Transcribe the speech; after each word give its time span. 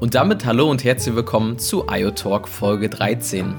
Und 0.00 0.14
damit 0.14 0.46
hallo 0.46 0.70
und 0.70 0.82
herzlich 0.82 1.14
willkommen 1.14 1.58
zu 1.58 1.86
IoTalk 1.90 2.48
Folge 2.48 2.88
13. 2.88 3.54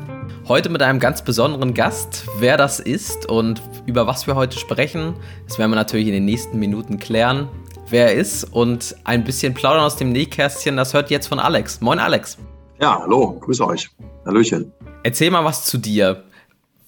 Heute 0.47 0.70
mit 0.70 0.81
einem 0.81 0.99
ganz 0.99 1.21
besonderen 1.21 1.75
Gast. 1.75 2.25
Wer 2.39 2.57
das 2.57 2.79
ist 2.79 3.30
und 3.30 3.62
über 3.86 4.07
was 4.07 4.25
wir 4.25 4.36
heute 4.36 4.57
sprechen, 4.57 5.13
das 5.48 5.59
werden 5.59 5.71
wir 5.71 5.75
natürlich 5.75 6.07
in 6.07 6.13
den 6.13 6.25
nächsten 6.25 6.57
Minuten 6.57 6.98
klären. 6.98 7.48
Wer 7.89 8.07
er 8.07 8.16
ist 8.16 8.45
und 8.45 8.95
ein 9.04 9.23
bisschen 9.23 9.54
plaudern 9.54 9.84
aus 9.84 9.98
dem 9.98 10.11
Nähkästchen, 10.11 10.77
das 10.77 10.93
hört 10.93 11.11
jetzt 11.11 11.27
von 11.27 11.39
Alex. 11.39 11.82
Moin 11.82 12.00
Alex. 12.00 12.38
Ja, 12.82 13.00
hallo, 13.00 13.38
grüße 13.39 13.68
euch. 13.68 13.89
Hallöchen. 14.25 14.71
Erzähl 15.04 15.29
mal 15.29 15.45
was 15.45 15.66
zu 15.66 15.77
dir. 15.77 16.23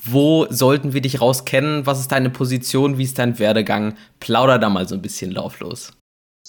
Wo 0.06 0.48
sollten 0.50 0.94
wir 0.94 1.02
dich 1.02 1.22
rauskennen? 1.22 1.86
Was 1.86 2.00
ist 2.00 2.12
deine 2.12 2.30
Position? 2.30 2.98
Wie 2.98 3.04
ist 3.04 3.20
dein 3.20 3.40
Werdegang? 3.40 3.96
Plauder 4.20 4.60
da 4.60 4.70
mal 4.70 4.88
so 4.88 4.96
ein 4.96 5.02
bisschen 5.02 5.32
lauflos. 5.32 5.94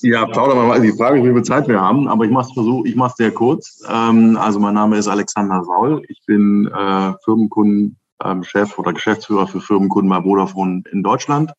Ja, 0.01 0.27
plauder 0.27 0.57
mal. 0.57 0.81
Die 0.81 0.93
Frage 0.93 1.21
ist, 1.21 1.25
wie 1.25 1.33
viel 1.33 1.43
Zeit 1.45 1.69
wir 1.69 1.81
haben, 1.81 2.09
aber 2.09 2.25
ich 2.25 2.33
mache 2.33 2.49
es 2.51 2.67
ich 2.85 2.97
mache 2.97 3.15
sehr 3.17 3.31
kurz. 3.31 3.83
Ähm, 3.89 4.37
also 4.37 4.59
mein 4.59 4.75
Name 4.75 4.97
ist 4.97 5.07
Alexander 5.07 5.63
Saul. 5.63 6.03
Ich 6.09 6.21
bin 6.27 6.67
äh, 6.67 7.13
Firmenkundenchef 7.25 8.73
ähm, 8.73 8.79
oder 8.79 8.93
Geschäftsführer 8.93 9.47
für 9.47 9.61
Firmenkunden 9.61 10.11
bei 10.11 10.21
Vodafone 10.23 10.83
in 10.91 11.05
Deutschland. 11.05 11.53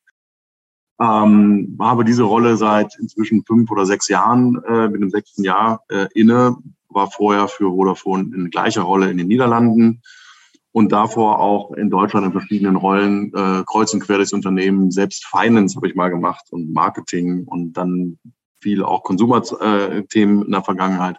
Ähm, 1.00 1.78
habe 1.80 2.04
diese 2.04 2.24
Rolle 2.24 2.58
seit 2.58 2.98
inzwischen 3.00 3.44
fünf 3.46 3.72
oder 3.72 3.86
sechs 3.86 4.10
Jahren, 4.10 4.62
äh, 4.68 4.90
mit 4.90 5.02
dem 5.02 5.10
sechsten 5.10 5.44
Jahr 5.44 5.82
äh, 5.90 6.08
inne, 6.14 6.58
war 6.90 7.10
vorher 7.10 7.48
für 7.48 7.70
Vodafone 7.70 8.36
in 8.36 8.50
gleicher 8.50 8.82
Rolle 8.82 9.10
in 9.10 9.18
den 9.18 9.28
Niederlanden 9.28 10.02
und 10.76 10.92
davor 10.92 11.40
auch 11.40 11.72
in 11.72 11.90
Deutschland 11.90 12.26
in 12.26 12.34
verschiedenen 12.34 12.76
Rollen, 12.76 13.32
äh, 13.34 13.64
kreuz 13.66 13.94
und 13.94 14.02
quer 14.02 14.18
durchs 14.18 14.34
Unternehmen, 14.34 14.92
selbst 14.92 15.26
Finance 15.26 15.78
habe 15.78 15.88
ich 15.88 15.96
mal 15.96 16.10
gemacht 16.10 16.44
und 16.50 16.74
Marketing 16.74 17.46
und 17.46 17.72
dann 17.78 18.20
viel 18.60 18.84
auch 18.84 19.04
Konsumerthemen 19.04 20.44
in 20.44 20.52
der 20.52 20.64
Vergangenheit. 20.64 21.16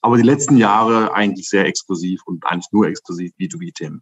Aber 0.00 0.16
die 0.16 0.22
letzten 0.22 0.58
Jahre 0.58 1.12
eigentlich 1.12 1.48
sehr 1.48 1.66
exklusiv 1.66 2.20
und 2.24 2.46
eigentlich 2.46 2.70
nur 2.70 2.86
exklusiv 2.86 3.32
B2B-Themen. 3.36 4.00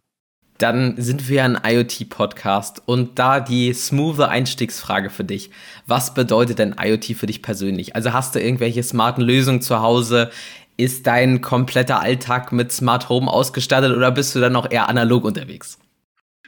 Dann 0.59 0.93
sind 0.97 1.27
wir 1.27 1.43
ein 1.43 1.59
IoT-Podcast 1.65 2.83
und 2.85 3.17
da 3.17 3.39
die 3.39 3.73
smooth 3.73 4.19
Einstiegsfrage 4.19 5.09
für 5.09 5.23
dich. 5.23 5.49
Was 5.87 6.13
bedeutet 6.13 6.59
denn 6.59 6.75
IoT 6.79 7.15
für 7.15 7.25
dich 7.25 7.41
persönlich? 7.41 7.95
Also 7.95 8.13
hast 8.13 8.35
du 8.35 8.39
irgendwelche 8.39 8.83
smarten 8.83 9.23
Lösungen 9.23 9.63
zu 9.63 9.81
Hause? 9.81 10.29
Ist 10.75 11.05
dein 11.05 11.41
kompletter 11.41 11.99
Alltag 11.99 12.51
mit 12.51 12.71
Smart 12.71 13.09
Home 13.09 13.31
ausgestattet 13.31 13.95
oder 13.95 14.11
bist 14.11 14.33
du 14.35 14.39
dann 14.39 14.53
noch 14.53 14.69
eher 14.71 14.89
analog 14.89 15.23
unterwegs? 15.23 15.77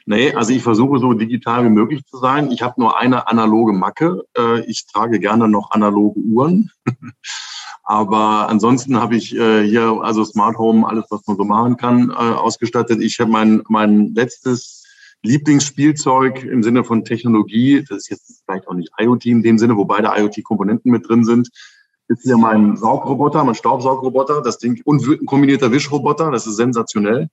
Nee, 0.08 0.34
also 0.34 0.54
ich 0.54 0.62
versuche 0.62 1.00
so 1.00 1.14
digital 1.14 1.66
wie 1.66 1.70
möglich 1.70 2.06
zu 2.06 2.18
sein. 2.18 2.52
Ich 2.52 2.62
habe 2.62 2.80
nur 2.80 3.00
eine 3.00 3.28
analoge 3.28 3.74
Macke. 3.74 4.24
Äh, 4.38 4.62
ich 4.66 4.86
trage 4.86 5.20
gerne 5.20 5.48
noch 5.48 5.72
analoge 5.72 6.20
Uhren. 6.20 6.72
Aber 7.84 8.50
ansonsten 8.50 9.00
habe 9.00 9.16
ich 9.16 9.36
äh, 9.36 9.64
hier 9.64 10.00
also 10.02 10.24
Smart 10.24 10.58
Home, 10.58 10.88
alles, 10.88 11.06
was 11.10 11.26
man 11.28 11.38
so 11.38 11.44
machen 11.44 11.78
kann, 11.78 12.10
äh, 12.10 12.14
ausgestattet. 12.14 13.02
Ich 13.02 13.20
habe 13.20 13.32
mein, 13.32 13.64
mein 13.68 14.14
letztes 14.14 14.84
Lieblingsspielzeug 15.24 16.44
im 16.44 16.62
Sinne 16.64 16.84
von 16.84 17.04
Technologie, 17.04 17.84
das 17.88 17.98
ist 17.98 18.10
jetzt 18.10 18.44
vielleicht 18.46 18.68
auch 18.68 18.74
nicht 18.74 18.92
IoT 19.00 19.26
in 19.26 19.42
dem 19.42 19.58
Sinne, 19.58 19.76
wobei 19.76 20.02
da 20.02 20.16
IoT-Komponenten 20.16 20.92
mit 20.92 21.08
drin 21.08 21.26
sind, 21.26 21.50
ist 22.08 22.24
hier 22.24 22.38
mein 22.38 22.78
Saugroboter, 22.78 23.44
mein 23.44 23.56
Staubsaugroboter, 23.56 24.42
das 24.42 24.58
Ding 24.58 24.82
und 24.86 25.06
ein 25.06 25.26
kombinierter 25.26 25.72
Wischroboter, 25.72 26.32
das 26.32 26.48
ist 26.48 26.58
sensationell. 26.58 27.30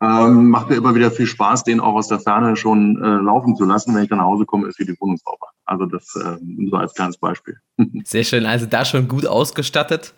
Ähm, 0.00 0.50
macht 0.50 0.70
mir 0.70 0.76
immer 0.76 0.94
wieder 0.94 1.10
viel 1.10 1.26
Spaß, 1.26 1.64
den 1.64 1.80
auch 1.80 1.94
aus 1.94 2.06
der 2.06 2.20
Ferne 2.20 2.54
schon 2.54 3.02
äh, 3.02 3.08
laufen 3.24 3.56
zu 3.56 3.64
lassen. 3.64 3.94
Wenn 3.94 4.04
ich 4.04 4.08
dann 4.08 4.18
nach 4.18 4.26
Hause 4.26 4.44
komme, 4.46 4.68
ist 4.68 4.78
wie 4.78 4.84
die 4.84 4.96
Wohnung 5.00 5.16
sauber. 5.16 5.48
Also 5.64 5.86
das 5.86 6.14
äh, 6.14 6.36
so 6.70 6.76
als 6.76 6.94
kleines 6.94 7.16
Beispiel. 7.16 7.56
Sehr 8.04 8.22
schön, 8.22 8.46
also 8.46 8.66
da 8.66 8.84
schon 8.84 9.08
gut 9.08 9.26
ausgestattet. 9.26 10.14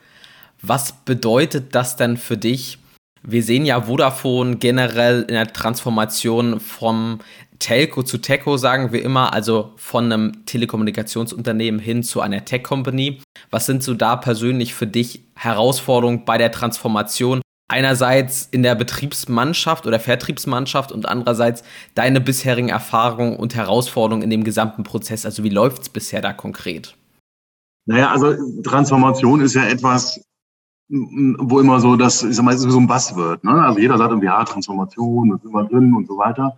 Was 0.60 0.92
bedeutet 0.92 1.74
das 1.74 1.96
denn 1.96 2.18
für 2.18 2.36
dich? 2.36 2.78
Wir 3.22 3.42
sehen 3.42 3.66
ja 3.66 3.82
Vodafone 3.82 4.56
generell 4.56 5.22
in 5.22 5.34
der 5.34 5.52
Transformation 5.52 6.58
vom 6.60 7.20
Telco 7.60 8.02
zu 8.02 8.18
Techo 8.18 8.56
sagen 8.56 8.90
wir 8.90 9.02
immer, 9.02 9.32
also 9.34 9.72
von 9.76 10.10
einem 10.10 10.46
Telekommunikationsunternehmen 10.46 11.78
hin 11.78 12.02
zu 12.02 12.22
einer 12.22 12.44
Tech-Company. 12.44 13.20
Was 13.50 13.66
sind 13.66 13.82
so 13.82 13.94
da 13.94 14.16
persönlich 14.16 14.74
für 14.74 14.86
dich 14.86 15.24
Herausforderungen 15.34 16.24
bei 16.24 16.38
der 16.38 16.50
Transformation? 16.50 17.42
Einerseits 17.68 18.48
in 18.50 18.62
der 18.64 18.74
Betriebsmannschaft 18.74 19.86
oder 19.86 20.00
Vertriebsmannschaft 20.00 20.90
und 20.90 21.06
andererseits 21.06 21.62
deine 21.94 22.20
bisherigen 22.20 22.70
Erfahrungen 22.70 23.36
und 23.36 23.54
Herausforderungen 23.54 24.22
in 24.22 24.30
dem 24.30 24.42
gesamten 24.42 24.82
Prozess. 24.82 25.24
Also 25.24 25.44
wie 25.44 25.50
läuft 25.50 25.82
es 25.82 25.88
bisher 25.90 26.22
da 26.22 26.32
konkret? 26.32 26.96
Naja, 27.86 28.10
also 28.10 28.34
Transformation 28.62 29.40
ist 29.40 29.54
ja 29.54 29.64
etwas, 29.66 30.20
wo 30.90 31.60
immer 31.60 31.80
so 31.80 31.96
das, 31.96 32.22
ich 32.24 32.34
sag 32.34 32.44
mal, 32.44 32.58
so 32.58 32.78
ein 32.78 32.88
Buzzword. 32.88 33.44
Ne? 33.44 33.52
Also 33.52 33.78
jeder 33.78 33.96
sagt 33.96 34.10
irgendwie, 34.10 34.26
ja, 34.26 34.44
Transformation, 34.44 35.30
das 35.30 35.40
ist 35.40 35.48
immer 35.48 35.64
drin 35.64 35.94
und 35.94 36.08
so 36.08 36.18
weiter. 36.18 36.56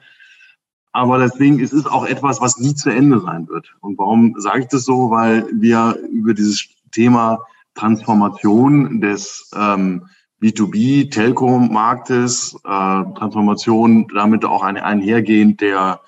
Aber 0.92 1.18
deswegen 1.18 1.58
ist 1.58 1.72
es 1.72 1.86
auch 1.86 2.06
etwas, 2.06 2.40
was 2.40 2.58
nie 2.58 2.74
zu 2.74 2.90
Ende 2.90 3.18
sein 3.20 3.48
wird. 3.48 3.74
Und 3.80 3.98
warum 3.98 4.34
sage 4.38 4.60
ich 4.60 4.68
das 4.68 4.84
so? 4.84 5.10
Weil 5.10 5.48
wir 5.52 5.98
über 6.10 6.34
dieses 6.34 6.68
Thema 6.92 7.40
Transformation 7.74 9.00
des 9.00 9.50
ähm, 9.54 10.06
B2B-Telco-Marktes, 10.42 12.54
äh, 12.64 13.02
Transformation 13.14 14.06
damit 14.14 14.44
auch 14.44 14.62
ein, 14.62 14.76
einhergehend 14.76 15.60
der 15.60 16.00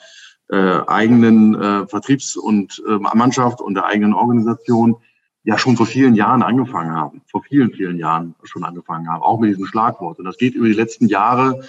äh, 0.50 0.80
eigenen 0.86 1.54
äh, 1.54 1.86
Vertriebs- 1.86 2.36
und 2.36 2.82
äh, 2.86 2.98
Mannschaft 2.98 3.62
und 3.62 3.72
der 3.74 3.86
eigenen 3.86 4.12
Organisation 4.12 4.96
ja 5.44 5.58
schon 5.58 5.76
vor 5.76 5.86
vielen 5.86 6.14
Jahren 6.14 6.42
angefangen 6.42 6.92
haben, 6.92 7.22
vor 7.26 7.42
vielen, 7.42 7.70
vielen 7.72 7.98
Jahren 7.98 8.34
schon 8.44 8.64
angefangen 8.64 9.08
haben, 9.08 9.22
auch 9.22 9.38
mit 9.38 9.50
diesem 9.50 9.66
Schlagwort. 9.66 10.18
Und 10.18 10.24
das 10.24 10.38
geht 10.38 10.54
über 10.54 10.66
die 10.66 10.74
letzten 10.74 11.06
Jahre 11.06 11.60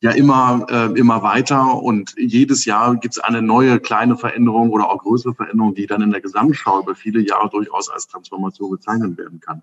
ja 0.00 0.12
immer, 0.12 0.66
äh, 0.70 0.98
immer 0.98 1.22
weiter 1.22 1.82
und 1.82 2.14
jedes 2.16 2.64
Jahr 2.64 2.96
gibt 2.96 3.14
es 3.14 3.20
eine 3.20 3.42
neue 3.42 3.80
kleine 3.80 4.16
Veränderung 4.16 4.70
oder 4.70 4.88
auch 4.88 4.98
größere 4.98 5.34
Veränderung, 5.34 5.74
die 5.74 5.86
dann 5.86 6.02
in 6.02 6.10
der 6.10 6.20
Gesamtschau 6.20 6.80
über 6.80 6.94
viele 6.94 7.20
Jahre 7.20 7.50
durchaus 7.50 7.90
als 7.90 8.06
Transformation 8.06 8.70
bezeichnet 8.70 9.18
werden 9.18 9.40
kann. 9.40 9.62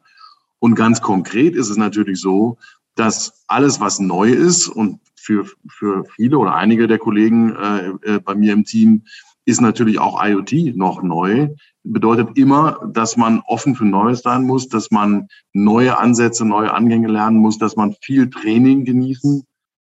Und 0.60 0.76
ganz 0.76 1.02
konkret 1.02 1.56
ist 1.56 1.70
es 1.70 1.78
natürlich 1.78 2.20
so, 2.20 2.58
dass 2.96 3.44
alles, 3.48 3.80
was 3.80 4.00
neu 4.00 4.30
ist 4.30 4.68
und 4.68 5.00
für, 5.16 5.46
für 5.68 6.06
viele 6.06 6.38
oder 6.38 6.56
einige 6.56 6.88
der 6.88 7.00
Kollegen 7.00 7.56
äh, 7.56 8.16
äh, 8.16 8.20
bei 8.20 8.36
mir 8.36 8.54
im 8.54 8.66
Team 8.66 9.04
ist 9.46 9.62
natürlich 9.62 10.00
auch 10.00 10.24
IoT 10.24 10.76
noch 10.76 11.02
neu. 11.02 11.50
Bedeutet 11.88 12.38
immer, 12.38 12.80
dass 12.92 13.16
man 13.16 13.42
offen 13.46 13.76
für 13.76 13.86
Neues 13.86 14.22
sein 14.22 14.44
muss, 14.44 14.68
dass 14.70 14.90
man 14.90 15.28
neue 15.54 15.98
Ansätze, 15.98 16.44
neue 16.44 16.74
Angänge 16.74 17.08
lernen 17.08 17.38
muss, 17.38 17.58
dass 17.60 17.76
man 17.76 17.96
viel 18.02 18.30
Training 18.30 18.86
genießen 18.86 19.44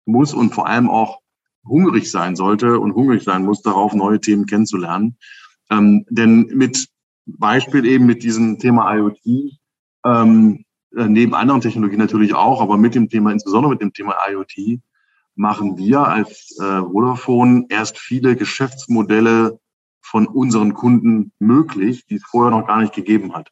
muss 0.05 0.33
und 0.33 0.53
vor 0.53 0.67
allem 0.67 0.89
auch 0.89 1.19
hungrig 1.65 2.11
sein 2.11 2.35
sollte 2.35 2.79
und 2.79 2.93
hungrig 2.93 3.23
sein 3.23 3.43
muss, 3.43 3.61
darauf 3.61 3.93
neue 3.93 4.21
Themen 4.21 4.45
kennenzulernen. 4.45 5.17
Ähm, 5.69 6.05
denn 6.09 6.51
mit 6.53 6.87
Beispiel 7.25 7.85
eben 7.85 8.05
mit 8.05 8.23
diesem 8.23 8.57
Thema 8.59 8.95
IoT, 8.95 9.57
ähm, 10.05 10.63
äh, 10.95 11.07
neben 11.07 11.33
anderen 11.33 11.61
Technologien 11.61 11.99
natürlich 11.99 12.33
auch, 12.33 12.61
aber 12.61 12.77
mit 12.77 12.95
dem 12.95 13.09
Thema, 13.09 13.31
insbesondere 13.31 13.71
mit 13.71 13.81
dem 13.81 13.91
Thema 13.91 14.15
IoT, 14.29 14.79
machen 15.35 15.77
wir 15.77 16.07
als 16.07 16.57
äh, 16.59 16.81
Vodafone 16.81 17.65
erst 17.69 17.97
viele 17.97 18.35
Geschäftsmodelle 18.35 19.59
von 20.09 20.25
unseren 20.27 20.73
Kunden 20.73 21.31
möglich, 21.39 22.05
die 22.05 22.15
es 22.15 22.23
vorher 22.23 22.57
noch 22.57 22.67
gar 22.67 22.81
nicht 22.81 22.93
gegeben 22.93 23.33
hat. 23.33 23.49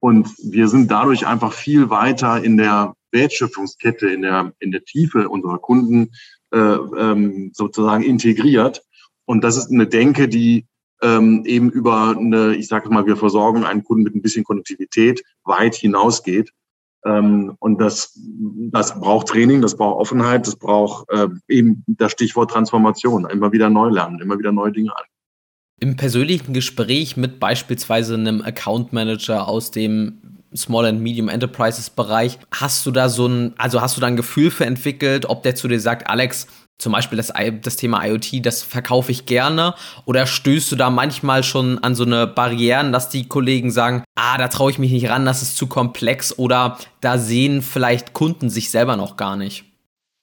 Und 0.00 0.34
wir 0.42 0.68
sind 0.68 0.90
dadurch 0.90 1.26
einfach 1.26 1.52
viel 1.52 1.90
weiter 1.90 2.42
in 2.42 2.56
der 2.56 2.94
Wertschöpfungskette, 3.12 4.08
in 4.08 4.22
der, 4.22 4.52
in 4.58 4.72
der 4.72 4.84
Tiefe 4.84 5.28
unserer 5.28 5.58
Kunden 5.58 6.10
äh, 6.52 6.58
ähm, 6.58 7.50
sozusagen 7.54 8.02
integriert. 8.02 8.82
Und 9.26 9.44
das 9.44 9.56
ist 9.56 9.70
eine 9.70 9.86
Denke, 9.86 10.28
die 10.28 10.66
ähm, 11.02 11.44
eben 11.46 11.70
über 11.70 12.16
eine, 12.16 12.56
ich 12.56 12.66
sage 12.66 12.88
mal, 12.90 13.06
wir 13.06 13.16
versorgen 13.16 13.64
einen 13.64 13.84
Kunden 13.84 14.04
mit 14.04 14.14
ein 14.14 14.22
bisschen 14.22 14.44
Konnektivität 14.44 15.22
weit 15.44 15.74
hinausgeht. 15.74 16.50
Ähm, 17.04 17.54
und 17.60 17.80
das, 17.80 18.18
das 18.72 18.98
braucht 18.98 19.28
Training, 19.28 19.62
das 19.62 19.76
braucht 19.76 20.00
Offenheit, 20.00 20.46
das 20.46 20.56
braucht 20.56 21.08
äh, 21.10 21.28
eben 21.48 21.84
das 21.86 22.12
Stichwort 22.12 22.50
Transformation, 22.50 23.28
immer 23.30 23.52
wieder 23.52 23.70
neu 23.70 23.88
lernen, 23.88 24.20
immer 24.20 24.38
wieder 24.38 24.52
neue 24.52 24.72
Dinge 24.72 24.96
an. 24.96 25.04
Im 25.82 25.96
persönlichen 25.96 26.52
Gespräch 26.52 27.16
mit 27.16 27.40
beispielsweise 27.40 28.14
einem 28.14 28.42
Account 28.42 28.92
Manager 28.92 29.48
aus 29.48 29.70
dem 29.70 30.18
Small 30.54 30.84
and 30.84 31.00
Medium 31.00 31.28
Enterprises 31.30 31.88
Bereich, 31.88 32.38
hast 32.50 32.84
du 32.84 32.90
da 32.90 33.08
so 33.08 33.26
ein, 33.26 33.54
also 33.56 33.80
hast 33.80 33.96
du 33.96 34.02
da 34.02 34.06
ein 34.06 34.16
Gefühl 34.16 34.50
für 34.50 34.66
entwickelt, 34.66 35.24
ob 35.26 35.42
der 35.42 35.54
zu 35.54 35.68
dir 35.68 35.80
sagt, 35.80 36.10
Alex, 36.10 36.48
zum 36.76 36.92
Beispiel 36.92 37.16
das, 37.16 37.32
das 37.62 37.76
Thema 37.76 38.04
IoT, 38.04 38.44
das 38.44 38.62
verkaufe 38.62 39.10
ich 39.10 39.24
gerne? 39.24 39.74
Oder 40.04 40.26
stößt 40.26 40.70
du 40.70 40.76
da 40.76 40.90
manchmal 40.90 41.44
schon 41.44 41.78
an 41.78 41.94
so 41.94 42.04
eine 42.04 42.26
Barrieren, 42.26 42.92
dass 42.92 43.08
die 43.08 43.26
Kollegen 43.26 43.70
sagen, 43.70 44.04
ah, 44.16 44.36
da 44.36 44.48
traue 44.48 44.70
ich 44.70 44.78
mich 44.78 44.90
nicht 44.90 45.08
ran, 45.08 45.24
das 45.24 45.40
ist 45.40 45.56
zu 45.56 45.66
komplex 45.66 46.38
oder 46.38 46.78
da 47.00 47.16
sehen 47.16 47.62
vielleicht 47.62 48.12
Kunden 48.12 48.50
sich 48.50 48.70
selber 48.70 48.96
noch 48.96 49.16
gar 49.16 49.36
nicht? 49.36 49.69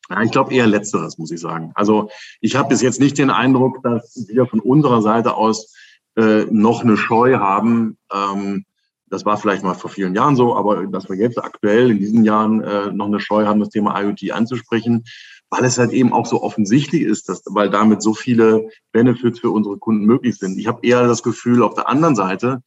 Ja, 0.09 0.21
ich 0.21 0.31
glaube 0.31 0.53
eher 0.53 0.67
letzteres, 0.67 1.17
muss 1.17 1.31
ich 1.31 1.39
sagen. 1.39 1.71
Also 1.75 2.09
ich 2.39 2.55
habe 2.55 2.69
bis 2.69 2.81
jetzt 2.81 2.99
nicht 2.99 3.17
den 3.17 3.29
Eindruck, 3.29 3.83
dass 3.83 4.27
wir 4.27 4.45
von 4.45 4.59
unserer 4.59 5.01
Seite 5.01 5.35
aus 5.35 5.73
äh, 6.15 6.45
noch 6.49 6.83
eine 6.83 6.97
Scheu 6.97 7.37
haben. 7.37 7.97
Ähm, 8.13 8.65
das 9.09 9.25
war 9.25 9.37
vielleicht 9.37 9.63
mal 9.63 9.73
vor 9.73 9.89
vielen 9.89 10.15
Jahren 10.15 10.35
so, 10.35 10.55
aber 10.55 10.85
dass 10.87 11.09
wir 11.09 11.15
jetzt 11.15 11.41
aktuell 11.41 11.91
in 11.91 11.99
diesen 11.99 12.25
Jahren 12.25 12.61
äh, 12.61 12.91
noch 12.91 13.07
eine 13.07 13.19
Scheu 13.19 13.45
haben, 13.45 13.59
das 13.59 13.69
Thema 13.69 13.99
IoT 13.99 14.31
anzusprechen, 14.31 15.05
weil 15.49 15.63
es 15.63 15.77
halt 15.77 15.91
eben 15.91 16.11
auch 16.11 16.25
so 16.25 16.41
offensichtlich 16.41 17.03
ist, 17.03 17.29
dass, 17.29 17.43
weil 17.45 17.69
damit 17.69 18.01
so 18.01 18.13
viele 18.13 18.69
Benefits 18.91 19.39
für 19.39 19.51
unsere 19.51 19.77
Kunden 19.77 20.05
möglich 20.05 20.37
sind. 20.37 20.57
Ich 20.57 20.67
habe 20.67 20.85
eher 20.85 21.07
das 21.07 21.23
Gefühl 21.23 21.63
auf 21.63 21.75
der 21.75 21.87
anderen 21.87 22.15
Seite, 22.15 22.63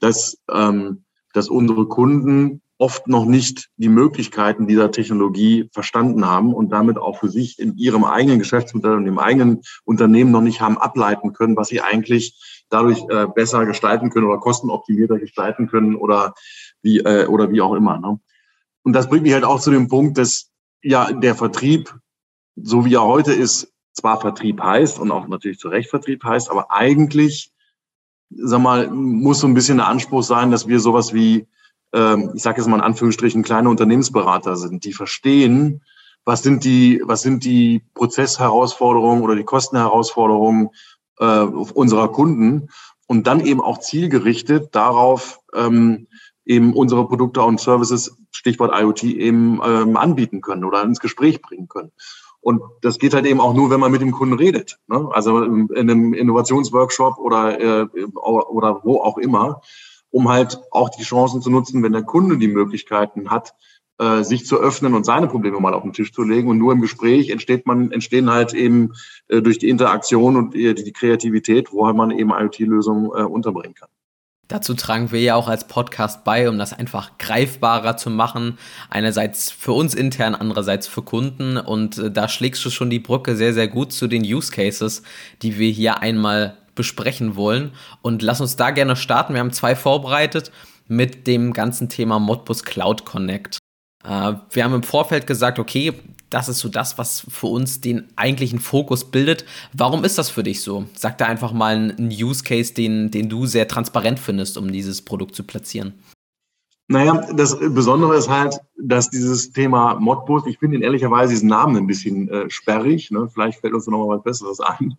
dass, 0.00 0.38
ähm, 0.50 1.04
dass 1.34 1.48
unsere 1.48 1.86
Kunden 1.86 2.62
oft 2.82 3.06
noch 3.06 3.26
nicht 3.26 3.68
die 3.76 3.88
Möglichkeiten 3.88 4.66
dieser 4.66 4.90
Technologie 4.90 5.70
verstanden 5.72 6.26
haben 6.26 6.52
und 6.52 6.70
damit 6.70 6.98
auch 6.98 7.16
für 7.20 7.28
sich 7.28 7.60
in 7.60 7.76
ihrem 7.76 8.02
eigenen 8.02 8.40
Geschäftsmodell 8.40 8.96
und 8.96 9.06
im 9.06 9.20
eigenen 9.20 9.62
Unternehmen 9.84 10.32
noch 10.32 10.40
nicht 10.40 10.60
haben 10.60 10.78
ableiten 10.78 11.32
können, 11.32 11.56
was 11.56 11.68
sie 11.68 11.80
eigentlich 11.80 12.64
dadurch 12.70 13.00
äh, 13.08 13.28
besser 13.32 13.66
gestalten 13.66 14.10
können 14.10 14.26
oder 14.26 14.38
kostenoptimierter 14.38 15.20
gestalten 15.20 15.68
können 15.68 15.94
oder 15.94 16.34
wie, 16.82 16.98
äh, 16.98 17.26
oder 17.26 17.52
wie 17.52 17.60
auch 17.60 17.74
immer. 17.74 18.00
Ne? 18.00 18.18
Und 18.82 18.94
das 18.94 19.08
bringt 19.08 19.22
mich 19.22 19.34
halt 19.34 19.44
auch 19.44 19.60
zu 19.60 19.70
dem 19.70 19.86
Punkt, 19.86 20.18
dass 20.18 20.50
ja 20.82 21.12
der 21.12 21.36
Vertrieb, 21.36 21.94
so 22.56 22.84
wie 22.84 22.94
er 22.94 23.04
heute 23.04 23.32
ist, 23.32 23.72
zwar 23.92 24.20
Vertrieb 24.20 24.60
heißt 24.60 24.98
und 24.98 25.12
auch 25.12 25.28
natürlich 25.28 25.60
zu 25.60 25.68
Recht 25.68 25.88
Vertrieb 25.88 26.24
heißt, 26.24 26.50
aber 26.50 26.72
eigentlich, 26.72 27.52
sag 28.28 28.60
mal, 28.60 28.90
muss 28.90 29.38
so 29.38 29.46
ein 29.46 29.54
bisschen 29.54 29.76
der 29.76 29.86
Anspruch 29.86 30.24
sein, 30.24 30.50
dass 30.50 30.66
wir 30.66 30.80
sowas 30.80 31.14
wie 31.14 31.46
ich 31.94 32.42
sage 32.42 32.58
jetzt 32.58 32.68
mal 32.68 32.76
in 32.76 32.82
Anführungsstrichen, 32.82 33.42
kleine 33.42 33.68
Unternehmensberater 33.68 34.56
sind, 34.56 34.84
die 34.84 34.94
verstehen, 34.94 35.82
was 36.24 36.42
sind 36.42 36.64
die, 36.64 37.02
was 37.04 37.22
sind 37.22 37.44
die 37.44 37.82
Prozessherausforderungen 37.94 39.22
oder 39.22 39.34
die 39.34 39.44
Kostenherausforderungen 39.44 40.70
äh, 41.18 41.40
unserer 41.40 42.08
Kunden 42.08 42.68
und 43.06 43.26
dann 43.26 43.44
eben 43.44 43.60
auch 43.60 43.78
zielgerichtet 43.78 44.74
darauf 44.74 45.40
ähm, 45.54 46.06
eben 46.44 46.74
unsere 46.74 47.06
Produkte 47.06 47.42
und 47.42 47.60
Services, 47.60 48.16
Stichwort 48.30 48.72
IoT, 48.74 49.04
eben 49.04 49.60
ähm, 49.64 49.96
anbieten 49.96 50.40
können 50.40 50.64
oder 50.64 50.82
ins 50.82 51.00
Gespräch 51.00 51.42
bringen 51.42 51.68
können. 51.68 51.92
Und 52.40 52.60
das 52.80 52.98
geht 52.98 53.14
halt 53.14 53.26
eben 53.26 53.40
auch 53.40 53.54
nur, 53.54 53.70
wenn 53.70 53.78
man 53.78 53.92
mit 53.92 54.00
dem 54.00 54.10
Kunden 54.10 54.34
redet. 54.34 54.78
Ne? 54.88 55.08
Also 55.12 55.42
in 55.42 55.70
einem 55.70 56.12
Innovationsworkshop 56.12 57.18
oder, 57.18 57.60
äh, 57.60 57.86
oder 58.14 58.80
wo 58.82 59.00
auch 59.00 59.18
immer 59.18 59.60
um 60.12 60.28
halt 60.28 60.60
auch 60.70 60.90
die 60.90 61.02
Chancen 61.02 61.42
zu 61.42 61.50
nutzen, 61.50 61.82
wenn 61.82 61.92
der 61.92 62.04
Kunde 62.04 62.38
die 62.38 62.48
Möglichkeiten 62.48 63.30
hat, 63.30 63.54
äh, 63.98 64.22
sich 64.22 64.46
zu 64.46 64.58
öffnen 64.58 64.94
und 64.94 65.04
seine 65.04 65.26
Probleme 65.26 65.58
mal 65.58 65.74
auf 65.74 65.82
den 65.82 65.92
Tisch 65.92 66.12
zu 66.12 66.22
legen. 66.22 66.48
Und 66.48 66.58
nur 66.58 66.72
im 66.72 66.80
Gespräch 66.80 67.30
entsteht 67.30 67.66
man, 67.66 67.90
entstehen 67.90 68.30
halt 68.30 68.54
eben 68.54 68.92
äh, 69.28 69.42
durch 69.42 69.58
die 69.58 69.68
Interaktion 69.68 70.36
und 70.36 70.54
die, 70.54 70.74
die 70.74 70.92
Kreativität, 70.92 71.72
wo 71.72 71.90
man 71.92 72.10
eben 72.10 72.30
IoT-Lösungen 72.30 73.06
äh, 73.06 73.24
unterbringen 73.24 73.74
kann. 73.74 73.88
Dazu 74.48 74.74
tragen 74.74 75.12
wir 75.12 75.20
ja 75.20 75.34
auch 75.34 75.48
als 75.48 75.66
Podcast 75.66 76.24
bei, 76.24 76.48
um 76.48 76.58
das 76.58 76.74
einfach 76.74 77.16
greifbarer 77.16 77.96
zu 77.96 78.10
machen. 78.10 78.58
Einerseits 78.90 79.50
für 79.50 79.72
uns 79.72 79.94
intern, 79.94 80.34
andererseits 80.34 80.86
für 80.86 81.02
Kunden. 81.02 81.56
Und 81.56 81.96
äh, 81.96 82.10
da 82.10 82.28
schlägst 82.28 82.62
du 82.64 82.70
schon 82.70 82.90
die 82.90 82.98
Brücke 82.98 83.34
sehr, 83.34 83.54
sehr 83.54 83.68
gut 83.68 83.92
zu 83.92 84.08
den 84.08 84.22
Use 84.22 84.52
Cases, 84.52 85.02
die 85.40 85.58
wir 85.58 85.70
hier 85.70 86.02
einmal 86.02 86.58
besprechen 86.74 87.36
wollen. 87.36 87.72
Und 88.02 88.22
lass 88.22 88.40
uns 88.40 88.56
da 88.56 88.70
gerne 88.70 88.96
starten. 88.96 89.34
Wir 89.34 89.40
haben 89.40 89.52
zwei 89.52 89.76
vorbereitet 89.76 90.50
mit 90.88 91.26
dem 91.26 91.52
ganzen 91.52 91.88
Thema 91.88 92.18
Modbus 92.18 92.64
Cloud 92.64 93.04
Connect. 93.04 93.58
Äh, 94.04 94.34
wir 94.50 94.64
haben 94.64 94.74
im 94.74 94.82
Vorfeld 94.82 95.26
gesagt, 95.26 95.58
okay, 95.58 95.92
das 96.30 96.48
ist 96.48 96.60
so 96.60 96.68
das, 96.68 96.96
was 96.96 97.26
für 97.28 97.48
uns 97.48 97.80
den 97.80 98.08
eigentlichen 98.16 98.58
Fokus 98.58 99.10
bildet. 99.10 99.44
Warum 99.72 100.02
ist 100.04 100.16
das 100.16 100.30
für 100.30 100.42
dich 100.42 100.62
so? 100.62 100.86
Sag 100.96 101.18
da 101.18 101.26
einfach 101.26 101.52
mal 101.52 101.74
einen 101.74 102.08
Use 102.10 102.42
Case, 102.42 102.72
den, 102.72 103.10
den 103.10 103.28
du 103.28 103.46
sehr 103.46 103.68
transparent 103.68 104.18
findest, 104.18 104.56
um 104.56 104.72
dieses 104.72 105.02
Produkt 105.02 105.36
zu 105.36 105.44
platzieren. 105.44 105.92
Naja, 106.92 107.26
das 107.32 107.58
Besondere 107.58 108.16
ist 108.16 108.28
halt, 108.28 108.60
dass 108.76 109.08
dieses 109.08 109.50
Thema 109.50 109.94
Modbus, 109.98 110.46
ich 110.46 110.58
finde 110.58 110.76
ihn 110.76 110.82
ehrlicherweise 110.82 111.32
diesen 111.32 111.48
Namen 111.48 111.74
ein 111.78 111.86
bisschen 111.86 112.28
äh, 112.28 112.50
sperrig. 112.50 113.10
Ne? 113.10 113.30
Vielleicht 113.32 113.60
fällt 113.60 113.72
uns 113.72 113.86
noch 113.86 114.06
mal 114.06 114.16
was 114.16 114.22
Besseres 114.22 114.60
ein. 114.60 114.94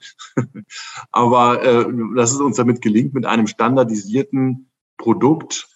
Aber 1.11 1.63
äh, 1.63 1.85
dass 2.15 2.31
es 2.31 2.39
uns 2.39 2.57
damit 2.57 2.81
gelingt, 2.81 3.13
mit 3.13 3.27
einem 3.27 3.45
standardisierten 3.45 4.71
Produkt 4.97 5.67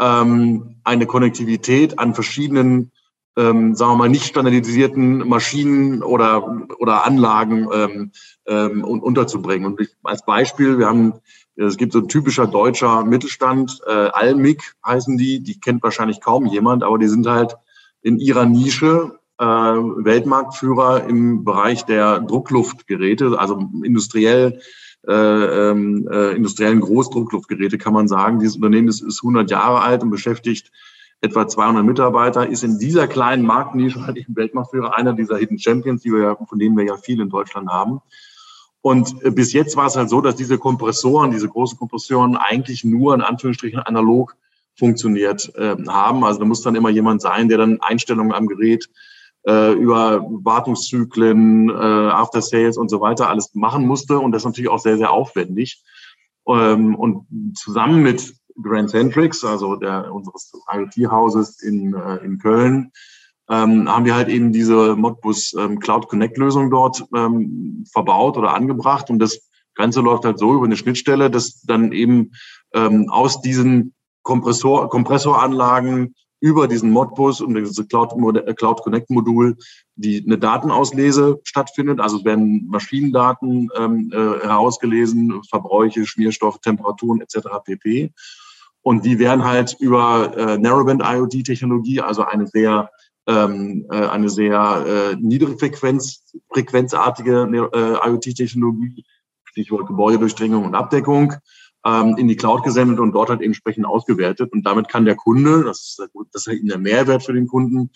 ähm, 0.00 0.80
eine 0.82 1.06
Konnektivität 1.06 1.96
an 1.96 2.14
verschiedenen, 2.14 2.90
ähm, 3.36 3.76
sagen 3.76 3.92
wir 3.92 3.96
mal, 3.98 4.08
nicht 4.08 4.26
standardisierten 4.26 5.28
Maschinen 5.28 6.02
oder, 6.02 6.66
oder 6.80 7.04
Anlagen 7.04 7.68
ähm, 7.72 8.10
ähm, 8.46 8.82
unterzubringen. 8.82 9.66
Und 9.70 9.80
ich, 9.80 9.90
als 10.02 10.24
Beispiel, 10.24 10.80
wir 10.80 10.88
haben 10.88 11.14
es 11.56 11.76
gibt 11.76 11.92
so 11.92 12.00
ein 12.00 12.08
typischer 12.08 12.46
deutscher 12.46 13.04
Mittelstand, 13.04 13.80
äh, 13.86 13.90
Almic 13.90 14.74
heißen 14.86 15.18
die, 15.18 15.40
die 15.40 15.60
kennt 15.60 15.82
wahrscheinlich 15.82 16.20
kaum 16.20 16.46
jemand, 16.46 16.82
aber 16.82 16.98
die 16.98 17.08
sind 17.08 17.26
halt 17.26 17.56
in 18.00 18.18
ihrer 18.18 18.46
Nische 18.46 19.18
äh, 19.38 19.44
Weltmarktführer 19.44 21.04
im 21.04 21.44
Bereich 21.44 21.84
der 21.84 22.20
Druckluftgeräte, 22.20 23.38
also 23.38 23.68
industriell 23.84 24.60
äh, 25.06 25.12
ähm, 25.12 26.08
äh, 26.10 26.32
industriellen 26.36 26.80
Großdruckluftgeräte 26.80 27.76
kann 27.76 27.92
man 27.92 28.06
sagen. 28.06 28.38
Dieses 28.38 28.56
Unternehmen 28.56 28.88
ist, 28.88 29.02
ist 29.02 29.22
100 29.22 29.50
Jahre 29.50 29.80
alt 29.80 30.02
und 30.02 30.10
beschäftigt 30.10 30.70
etwa 31.20 31.46
200 31.46 31.84
Mitarbeiter, 31.84 32.48
ist 32.48 32.64
in 32.64 32.78
dieser 32.78 33.08
kleinen 33.08 33.44
Marktnische 33.44 34.04
halt 34.06 34.16
eben 34.16 34.36
Weltmarktführer, 34.36 34.96
einer 34.96 35.12
dieser 35.12 35.38
Hidden 35.38 35.58
Champions, 35.58 36.02
die 36.02 36.12
wir 36.12 36.36
von 36.48 36.58
denen 36.58 36.76
wir 36.76 36.84
ja 36.84 36.96
viel 36.96 37.20
in 37.20 37.30
Deutschland 37.30 37.68
haben. 37.68 38.00
Und 38.82 39.24
äh, 39.24 39.30
bis 39.30 39.52
jetzt 39.52 39.76
war 39.76 39.86
es 39.86 39.96
halt 39.96 40.10
so, 40.10 40.20
dass 40.20 40.36
diese 40.36 40.58
Kompressoren, 40.58 41.30
diese 41.30 41.48
großen 41.48 41.78
Kompressoren 41.78 42.36
eigentlich 42.36 42.84
nur 42.84 43.14
in 43.14 43.22
Anführungsstrichen 43.22 43.78
analog 43.78 44.36
funktioniert 44.74 45.52
äh, 45.54 45.76
haben. 45.88 46.24
Also 46.24 46.40
da 46.40 46.44
muss 46.44 46.62
dann 46.62 46.74
immer 46.74 46.90
jemand 46.90 47.22
sein, 47.22 47.48
der 47.48 47.58
dann 47.58 47.80
Einstellungen 47.80 48.32
am 48.32 48.48
Gerät 48.48 48.88
äh, 49.46 49.72
über 49.72 50.22
Wartungszyklen, 50.22 51.70
äh, 51.70 51.72
After 51.72 52.42
Sales 52.42 52.76
und 52.76 52.88
so 52.90 53.00
weiter 53.00 53.28
alles 53.28 53.54
machen 53.54 53.86
musste. 53.86 54.18
Und 54.18 54.32
das 54.32 54.42
ist 54.42 54.46
natürlich 54.46 54.70
auch 54.70 54.80
sehr, 54.80 54.98
sehr 54.98 55.12
aufwendig. 55.12 55.82
Ähm, 56.48 56.96
und 56.96 57.26
zusammen 57.56 58.02
mit 58.02 58.34
Grand 58.60 58.90
Centrics, 58.90 59.44
also 59.44 59.76
der, 59.76 60.12
unseres 60.12 60.52
IoT-Hauses 60.72 61.62
in, 61.62 61.94
äh, 61.94 62.16
in 62.24 62.38
Köln, 62.38 62.92
ähm, 63.50 63.88
haben 63.88 64.04
wir 64.04 64.14
halt 64.14 64.28
eben 64.28 64.52
diese 64.52 64.96
Modbus 64.96 65.54
ähm, 65.58 65.78
Cloud 65.80 66.08
Connect 66.08 66.38
Lösung 66.38 66.70
dort 66.70 67.04
ähm, 67.14 67.84
verbaut 67.90 68.36
oder 68.36 68.54
angebracht. 68.54 69.10
Und 69.10 69.18
das 69.18 69.48
Ganze 69.74 70.00
läuft 70.00 70.24
halt 70.24 70.38
so 70.38 70.54
über 70.54 70.64
eine 70.64 70.76
Schnittstelle, 70.76 71.30
dass 71.30 71.62
dann 71.62 71.92
eben 71.92 72.32
ähm, 72.74 73.08
aus 73.10 73.40
diesen 73.40 73.94
Kompressor, 74.22 74.88
Kompressoranlagen 74.88 76.14
über 76.40 76.66
diesen 76.66 76.90
Modbus 76.90 77.40
und 77.40 77.54
diese 77.54 77.86
Cloud, 77.86 78.12
äh, 78.36 78.54
Cloud 78.54 78.82
Connect 78.82 79.10
Modul 79.10 79.56
die 79.94 80.24
eine 80.24 80.38
Datenauslese 80.38 81.40
stattfindet. 81.44 82.00
Also 82.00 82.18
es 82.18 82.24
werden 82.24 82.66
Maschinendaten 82.68 83.68
ähm, 83.78 84.10
äh, 84.12 84.16
herausgelesen, 84.16 85.42
Verbräuche, 85.48 86.04
Schmierstoff, 86.04 86.58
Temperaturen 86.60 87.20
etc. 87.20 87.48
pp. 87.64 88.12
Und 88.82 89.04
die 89.04 89.18
werden 89.20 89.44
halt 89.44 89.76
über 89.78 90.36
äh, 90.36 90.58
Narrowband 90.58 91.02
IoT 91.04 91.44
Technologie, 91.44 92.00
also 92.00 92.24
eine 92.24 92.46
sehr 92.46 92.90
ähm, 93.26 93.86
äh, 93.90 94.06
eine 94.06 94.28
sehr 94.28 94.84
äh, 94.86 95.16
niedrigfrequenz, 95.16 96.34
frequenzartige 96.52 97.48
äh, 97.72 98.08
IoT-Technologie, 98.08 99.04
Stichwort 99.44 99.86
Gebäudedurchdringung 99.86 100.64
und 100.64 100.74
Abdeckung, 100.74 101.34
ähm, 101.84 102.16
in 102.16 102.28
die 102.28 102.36
Cloud 102.36 102.62
gesendet 102.62 102.98
und 102.98 103.12
dort 103.12 103.30
halt 103.30 103.42
entsprechend 103.42 103.86
ausgewertet. 103.86 104.52
Und 104.52 104.66
damit 104.66 104.88
kann 104.88 105.04
der 105.04 105.16
Kunde, 105.16 105.64
das 105.64 105.80
ist, 105.98 106.10
das 106.32 106.46
ist 106.46 106.68
der 106.68 106.78
Mehrwert 106.78 107.22
für 107.22 107.32
den 107.32 107.46
Kunden, 107.46 107.90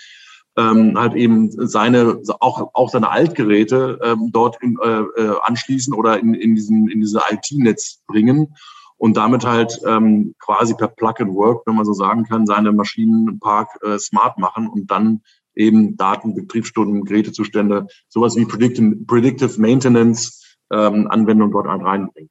ähm, 0.56 0.98
halt 0.98 1.14
eben 1.14 1.50
seine 1.50 2.20
auch 2.40 2.70
auch 2.72 2.90
seine 2.90 3.10
Altgeräte 3.10 3.98
ähm, 4.02 4.30
dort 4.32 4.62
in, 4.62 4.78
äh, 4.82 5.00
äh 5.20 5.36
anschließen 5.42 5.92
oder 5.92 6.18
in, 6.18 6.32
in 6.32 6.54
diesen 6.54 6.88
in 6.88 7.00
diese 7.00 7.20
IT-Netz 7.30 8.02
bringen 8.06 8.54
und 8.98 9.16
damit 9.16 9.44
halt 9.44 9.80
ähm, 9.86 10.34
quasi 10.38 10.74
per 10.74 10.88
Plug 10.88 11.14
and 11.18 11.34
Work, 11.34 11.66
wenn 11.66 11.76
man 11.76 11.84
so 11.84 11.92
sagen 11.92 12.24
kann, 12.24 12.46
seine 12.46 12.72
Maschinenpark 12.72 13.68
äh, 13.82 13.98
smart 13.98 14.38
machen 14.38 14.68
und 14.68 14.90
dann 14.90 15.22
eben 15.54 15.96
Daten, 15.96 16.34
Betriebsstunden, 16.34 17.04
Gerätezustände, 17.04 17.86
sowas 18.08 18.36
wie 18.36 18.44
Predictive, 18.44 18.96
Predictive 19.06 19.60
Maintenance 19.60 20.56
ähm, 20.70 21.08
Anwendung 21.08 21.50
dort 21.50 21.66
reinbringen. 21.66 22.30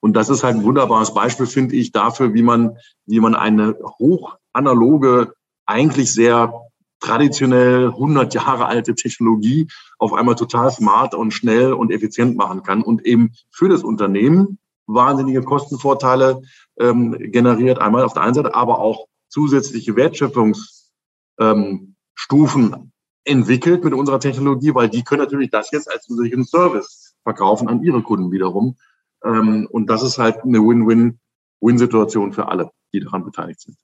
Und 0.00 0.14
das 0.14 0.28
ist 0.28 0.44
halt 0.44 0.56
ein 0.56 0.62
wunderbares 0.62 1.12
Beispiel, 1.12 1.46
finde 1.46 1.76
ich, 1.76 1.92
dafür, 1.92 2.34
wie 2.34 2.42
man, 2.42 2.76
wie 3.06 3.20
man 3.20 3.34
eine 3.34 3.76
hochanaloge, 3.98 5.32
eigentlich 5.66 6.12
sehr 6.12 6.52
traditionell 7.00 7.88
100 7.88 8.34
Jahre 8.34 8.66
alte 8.66 8.94
Technologie 8.94 9.68
auf 9.98 10.12
einmal 10.12 10.34
total 10.34 10.70
smart 10.70 11.14
und 11.14 11.32
schnell 11.32 11.72
und 11.72 11.92
effizient 11.92 12.36
machen 12.36 12.62
kann 12.62 12.82
und 12.82 13.04
eben 13.06 13.32
für 13.50 13.68
das 13.68 13.82
Unternehmen 13.82 14.58
wahnsinnige 14.88 15.42
Kostenvorteile 15.42 16.42
ähm, 16.80 17.16
generiert, 17.18 17.78
einmal 17.78 18.04
auf 18.04 18.14
der 18.14 18.22
einen 18.22 18.34
Seite, 18.34 18.54
aber 18.54 18.80
auch 18.80 19.06
zusätzliche 19.28 19.94
Wertschöpfungsstufen 19.94 20.94
ähm, 21.38 22.92
entwickelt 23.24 23.84
mit 23.84 23.92
unserer 23.92 24.20
Technologie, 24.20 24.74
weil 24.74 24.88
die 24.88 25.04
können 25.04 25.22
natürlich 25.22 25.50
das 25.50 25.70
jetzt 25.70 25.92
als 25.92 26.04
zusätzlichen 26.04 26.44
Service 26.44 27.14
verkaufen 27.22 27.68
an 27.68 27.82
ihre 27.82 28.02
Kunden 28.02 28.32
wiederum. 28.32 28.76
Ähm, 29.22 29.68
und 29.70 29.90
das 29.90 30.02
ist 30.02 30.18
halt 30.18 30.42
eine 30.42 30.58
Win-Win-Win-Situation 30.58 32.32
für 32.32 32.48
alle, 32.48 32.70
die 32.92 33.00
daran 33.00 33.24
beteiligt 33.24 33.60
sind. 33.60 33.76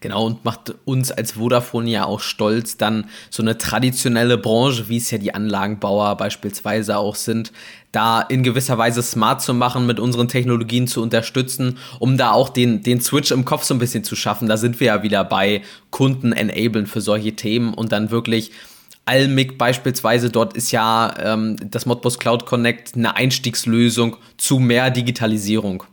Genau, 0.00 0.26
und 0.26 0.44
macht 0.44 0.74
uns 0.84 1.10
als 1.10 1.32
Vodafone 1.32 1.88
ja 1.88 2.04
auch 2.04 2.20
stolz, 2.20 2.76
dann 2.76 3.06
so 3.30 3.42
eine 3.42 3.56
traditionelle 3.56 4.36
Branche, 4.36 4.90
wie 4.90 4.98
es 4.98 5.10
ja 5.10 5.16
die 5.16 5.34
Anlagenbauer 5.34 6.16
beispielsweise 6.18 6.98
auch 6.98 7.14
sind, 7.14 7.50
da 7.92 8.20
in 8.20 8.42
gewisser 8.42 8.76
Weise 8.76 9.02
smart 9.02 9.40
zu 9.40 9.54
machen, 9.54 9.86
mit 9.86 9.98
unseren 9.98 10.28
Technologien 10.28 10.86
zu 10.86 11.00
unterstützen, 11.00 11.78
um 11.98 12.18
da 12.18 12.32
auch 12.32 12.50
den, 12.50 12.82
den 12.82 13.00
Switch 13.00 13.30
im 13.30 13.46
Kopf 13.46 13.64
so 13.64 13.72
ein 13.72 13.78
bisschen 13.78 14.04
zu 14.04 14.16
schaffen. 14.16 14.48
Da 14.48 14.58
sind 14.58 14.80
wir 14.80 14.88
ja 14.88 15.02
wieder 15.02 15.24
bei 15.24 15.62
Kunden 15.90 16.32
enablen 16.32 16.86
für 16.86 17.00
solche 17.00 17.34
Themen 17.34 17.72
und 17.72 17.92
dann 17.92 18.10
wirklich 18.10 18.52
Almic 19.06 19.56
beispielsweise, 19.56 20.30
dort 20.30 20.56
ist 20.56 20.72
ja 20.72 21.14
ähm, 21.18 21.56
das 21.70 21.86
Modbus 21.86 22.18
Cloud 22.18 22.44
Connect 22.44 22.96
eine 22.96 23.16
Einstiegslösung 23.16 24.18
zu 24.36 24.58
mehr 24.58 24.90
Digitalisierung, 24.90 25.84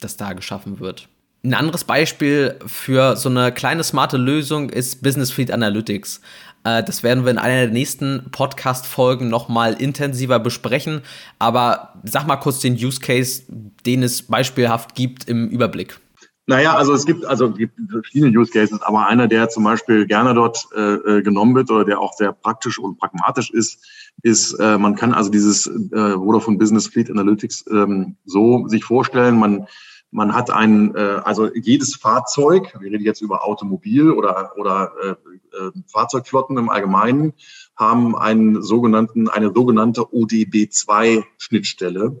das 0.00 0.16
da 0.16 0.32
geschaffen 0.32 0.80
wird. 0.80 1.06
Ein 1.44 1.54
anderes 1.54 1.82
Beispiel 1.82 2.56
für 2.66 3.16
so 3.16 3.28
eine 3.28 3.50
kleine 3.50 3.82
smarte 3.82 4.16
Lösung 4.16 4.70
ist 4.70 5.02
Business 5.02 5.32
Fleet 5.32 5.50
Analytics. 5.50 6.20
Äh, 6.62 6.84
das 6.84 7.02
werden 7.02 7.24
wir 7.24 7.32
in 7.32 7.38
einer 7.38 7.62
der 7.62 7.70
nächsten 7.72 8.28
Podcast-Folgen 8.30 9.28
nochmal 9.28 9.74
intensiver 9.74 10.38
besprechen. 10.38 11.02
Aber 11.40 11.94
sag 12.04 12.28
mal 12.28 12.36
kurz 12.36 12.60
den 12.60 12.74
Use 12.74 13.00
Case, 13.00 13.42
den 13.84 14.04
es 14.04 14.22
beispielhaft 14.22 14.94
gibt 14.94 15.28
im 15.28 15.48
Überblick. 15.48 15.98
Naja, 16.46 16.76
also 16.76 16.92
es 16.92 17.06
gibt 17.06 17.24
also 17.24 17.50
gibt 17.52 17.74
verschiedene 17.90 18.36
Use 18.38 18.52
Cases, 18.52 18.80
aber 18.82 19.06
einer, 19.08 19.26
der 19.26 19.48
zum 19.48 19.64
Beispiel 19.64 20.06
gerne 20.06 20.34
dort 20.34 20.64
äh, 20.76 20.94
äh, 20.94 21.22
genommen 21.22 21.56
wird 21.56 21.70
oder 21.72 21.84
der 21.84 21.98
auch 21.98 22.12
sehr 22.12 22.32
praktisch 22.32 22.78
und 22.78 22.98
pragmatisch 22.98 23.50
ist, 23.50 23.84
ist, 24.22 24.52
äh, 24.54 24.78
man 24.78 24.94
kann 24.94 25.12
also 25.12 25.30
dieses 25.30 25.66
äh, 25.66 26.12
Vodafone 26.14 26.58
Business 26.58 26.86
Fleet 26.86 27.10
Analytics 27.10 27.64
ähm, 27.68 28.16
so 28.24 28.68
sich 28.68 28.84
vorstellen, 28.84 29.38
man 29.38 29.66
man 30.12 30.34
hat 30.34 30.50
ein, 30.50 30.94
äh, 30.94 31.20
also 31.24 31.52
jedes 31.52 31.96
Fahrzeug, 31.96 32.74
wir 32.78 32.92
reden 32.92 33.02
jetzt 33.02 33.22
über 33.22 33.46
Automobil 33.46 34.10
oder, 34.10 34.52
oder 34.56 34.92
äh, 35.02 35.12
äh, 35.56 35.72
Fahrzeugflotten 35.86 36.58
im 36.58 36.68
Allgemeinen, 36.68 37.32
haben 37.76 38.14
einen 38.14 38.60
sogenannten, 38.62 39.28
eine 39.28 39.52
sogenannte 39.54 40.02
ODB2-Schnittstelle. 40.02 42.20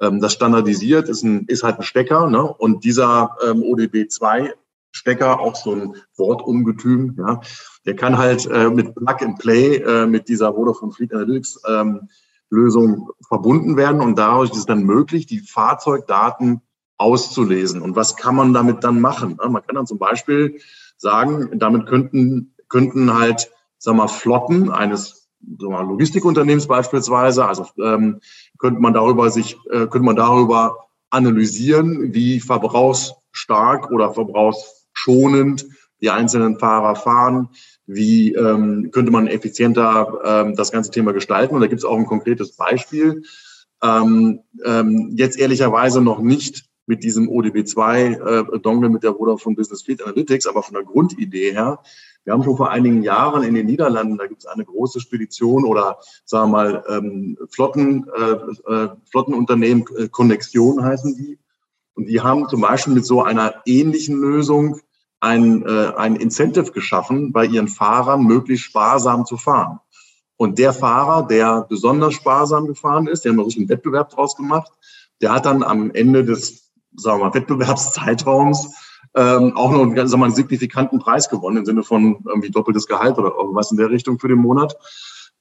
Ähm, 0.00 0.20
das 0.20 0.32
standardisiert 0.32 1.08
ist, 1.08 1.22
ein, 1.22 1.44
ist 1.46 1.62
halt 1.62 1.78
ein 1.78 1.84
Stecker, 1.84 2.28
ne? 2.28 2.42
Und 2.42 2.82
dieser 2.84 3.36
ähm, 3.46 3.62
ODB2-Stecker, 3.62 5.38
auch 5.38 5.54
so 5.54 5.74
ein 5.74 5.94
Wortungetüm, 6.16 7.14
ja, 7.18 7.40
der 7.86 7.94
kann 7.94 8.18
halt 8.18 8.46
äh, 8.46 8.68
mit 8.68 8.96
Plug 8.96 9.16
and 9.20 9.38
Play 9.38 9.76
äh, 9.76 10.06
mit 10.06 10.28
dieser 10.28 10.54
Vodafone 10.54 10.90
Fleet 10.92 11.14
Analytics 11.14 11.60
ähm, 11.68 12.08
Lösung 12.50 13.10
verbunden 13.28 13.76
werden 13.76 14.00
und 14.00 14.18
dadurch 14.18 14.50
ist 14.50 14.58
es 14.58 14.66
dann 14.66 14.82
möglich, 14.82 15.26
die 15.26 15.38
Fahrzeugdaten 15.40 16.62
auszulesen. 16.98 17.80
Und 17.80 17.96
was 17.96 18.16
kann 18.16 18.34
man 18.34 18.52
damit 18.52 18.84
dann 18.84 19.00
machen? 19.00 19.38
Man 19.38 19.64
kann 19.64 19.76
dann 19.76 19.86
zum 19.86 19.98
Beispiel 19.98 20.60
sagen, 20.96 21.58
damit 21.58 21.86
könnten, 21.86 22.54
könnten 22.68 23.18
halt, 23.18 23.50
sag 23.78 23.94
mal, 23.94 24.08
Flotten 24.08 24.70
eines 24.70 25.28
Logistikunternehmens 25.40 26.66
beispielsweise, 26.66 27.46
also 27.46 27.66
ähm, 27.80 28.20
könnte 28.58 28.80
man 28.80 28.92
darüber 28.92 29.30
sich, 29.30 29.56
äh, 29.70 29.86
könnte 29.86 30.00
man 30.00 30.16
darüber 30.16 30.88
analysieren, 31.10 32.12
wie 32.12 32.40
verbrauchsstark 32.40 33.90
oder 33.92 34.12
verbrauchsschonend 34.12 35.66
die 36.00 36.10
einzelnen 36.10 36.58
Fahrer 36.58 36.96
fahren, 36.96 37.50
wie 37.86 38.34
ähm, 38.34 38.90
könnte 38.92 39.10
man 39.10 39.26
effizienter 39.26 40.20
ähm, 40.24 40.56
das 40.56 40.70
ganze 40.70 40.90
Thema 40.90 41.12
gestalten. 41.12 41.54
Und 41.54 41.60
da 41.60 41.66
gibt 41.66 41.80
es 41.80 41.84
auch 41.84 41.96
ein 41.96 42.06
konkretes 42.06 42.56
Beispiel. 42.56 43.22
Ähm, 43.82 44.40
ähm, 44.64 45.14
jetzt 45.16 45.38
ehrlicherweise 45.38 46.00
noch 46.00 46.20
nicht 46.20 46.67
mit 46.88 47.04
diesem 47.04 47.28
ODB2-Dongle 47.28 48.88
äh, 48.88 48.90
mit 48.90 49.02
der 49.02 49.14
Vodafone 49.14 49.54
Business 49.54 49.82
Fleet 49.82 50.02
Analytics, 50.02 50.46
aber 50.46 50.62
von 50.62 50.74
der 50.74 50.84
Grundidee 50.84 51.52
her. 51.52 51.80
Wir 52.24 52.32
haben 52.32 52.42
schon 52.42 52.56
vor 52.56 52.70
einigen 52.70 53.02
Jahren 53.02 53.42
in 53.42 53.54
den 53.54 53.66
Niederlanden, 53.66 54.18
da 54.18 54.26
gibt 54.26 54.40
es 54.40 54.46
eine 54.46 54.64
große 54.64 55.00
Spedition 55.00 55.64
oder 55.64 55.98
sagen 56.24 56.50
wir 56.50 56.56
mal 56.56 56.84
ähm, 56.88 57.38
Flotten, 57.50 58.06
äh, 58.08 58.72
äh, 58.72 58.88
Flottenunternehmen, 59.10 59.84
äh, 59.96 60.08
Connexion 60.08 60.82
heißen 60.82 61.14
die. 61.14 61.38
Und 61.94 62.06
die 62.06 62.20
haben 62.20 62.48
zum 62.48 62.62
Beispiel 62.62 62.94
mit 62.94 63.04
so 63.04 63.22
einer 63.22 63.62
ähnlichen 63.66 64.18
Lösung 64.18 64.80
ein, 65.20 65.64
äh, 65.66 65.92
ein 65.96 66.16
Incentive 66.16 66.72
geschaffen, 66.72 67.32
bei 67.32 67.44
ihren 67.44 67.68
Fahrern 67.68 68.24
möglichst 68.24 68.66
sparsam 68.66 69.26
zu 69.26 69.36
fahren. 69.36 69.80
Und 70.36 70.58
der 70.58 70.72
Fahrer, 70.72 71.26
der 71.26 71.66
besonders 71.68 72.14
sparsam 72.14 72.66
gefahren 72.66 73.08
ist, 73.08 73.24
der 73.24 73.32
haben 73.32 73.40
einen 73.40 73.68
Wettbewerb 73.68 74.10
draus 74.10 74.36
gemacht, 74.36 74.70
der 75.20 75.32
hat 75.32 75.46
dann 75.46 75.62
am 75.62 75.90
Ende 75.90 76.24
des 76.24 76.67
sagen 76.98 77.20
wir 77.20 77.26
mal, 77.26 77.34
Wettbewerbszeitraums 77.34 78.74
ähm, 79.14 79.56
auch 79.56 79.70
noch 79.70 79.82
einen, 79.82 79.96
sagen 79.96 80.10
wir 80.10 80.16
mal, 80.18 80.26
einen 80.26 80.34
signifikanten 80.34 80.98
Preis 80.98 81.28
gewonnen, 81.28 81.58
im 81.58 81.64
Sinne 81.64 81.82
von 81.82 82.18
irgendwie 82.26 82.50
doppeltes 82.50 82.86
Gehalt 82.86 83.18
oder 83.18 83.34
irgendwas 83.34 83.70
in 83.70 83.78
der 83.78 83.90
Richtung 83.90 84.18
für 84.18 84.28
den 84.28 84.38
Monat. 84.38 84.76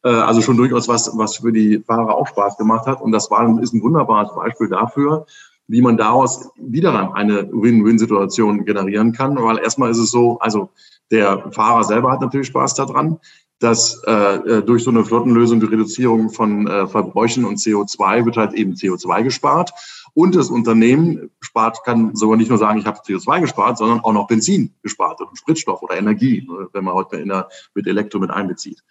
Äh, 0.04 0.10
also 0.10 0.42
schon 0.42 0.58
durchaus 0.58 0.88
was, 0.88 1.12
was 1.18 1.38
für 1.38 1.52
die 1.52 1.84
Fahrer 1.86 2.16
auch 2.16 2.28
Spaß 2.28 2.58
gemacht 2.58 2.88
hat. 2.88 3.02
Und 3.02 3.12
das 3.12 3.30
war, 3.30 3.62
ist 3.62 3.74
ein 3.74 3.82
wunderbares 3.82 4.34
Beispiel 4.36 4.70
dafür, 4.70 5.26
wie 5.68 5.82
man 5.82 5.98
daraus 5.98 6.50
wieder 6.56 7.14
eine 7.14 7.50
Win-Win-Situation 7.52 8.66
generieren 8.66 9.12
kann. 9.12 9.36
Weil 9.36 9.60
erstmal 9.60 9.92
ist 9.92 10.00
es 10.00 10.12
so, 10.12 10.40
also 10.40 10.70
der 11.12 11.52
Fahrer 11.52 11.84
selber 11.84 12.12
hat 12.12 12.22
natürlich 12.22 12.48
Spaß 12.48 12.76
daran, 12.76 13.20
dass 13.60 14.02
äh, 14.06 14.36
äh 14.36 14.62
durch 14.62 14.84
so 14.84 14.92
eine 14.92 15.04
Flottenlösung 15.04 15.60
die 15.60 15.66
Reduzierung 15.66 16.30
von 16.30 16.68
äh, 16.68 16.88
Verbräuchen 16.88 17.44
und 17.44 17.58
CO2 17.58 18.26
wird 18.26 18.38
halt 18.38 18.54
eben 18.54 18.74
CO2 18.74 19.24
gespart. 19.24 19.72
Und 20.18 20.34
das 20.34 20.50
Unternehmen 20.50 21.30
spart, 21.42 21.84
kann 21.84 22.16
sogar 22.16 22.38
nicht 22.38 22.50
nur 22.50 22.58
sagen, 22.58 22.80
ich 22.80 22.88
habe 22.88 23.02
CO2 23.02 23.40
gespart, 23.40 23.78
sondern 23.78 24.00
auch 24.00 24.14
noch 24.14 24.26
Benzin 24.26 24.74
gespart 24.82 25.22
und 25.22 25.38
Spritstoff 25.38 25.84
oder 25.84 25.96
Energie, 25.96 26.44
ne, 26.50 26.70
wenn 26.74 26.86
man 26.86 26.96
heute 26.96 27.24
der, 27.24 27.48
mit 27.76 27.86
Elektro 27.86 28.18
mit 28.18 28.32
einbezieht. 28.32 28.84